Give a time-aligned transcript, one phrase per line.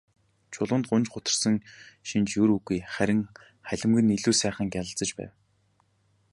[0.53, 1.55] Чулуунд гуньж гутарсан
[2.07, 3.21] шинж ер үгүй, харин
[3.67, 5.31] халимаг нь илүү сайхан гялалзаж байв.